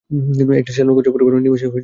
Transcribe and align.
একটি 0.61 0.71
সাজানো 0.75 0.91
গোছানো 0.95 1.13
পরিবার 1.15 1.31
নিমেষেই 1.35 1.51
তছনছ 1.51 1.73
হয়ে 1.73 1.73
গেল। 1.73 1.79